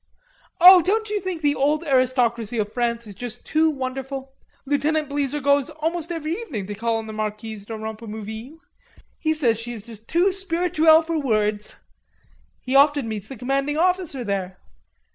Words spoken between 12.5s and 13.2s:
He often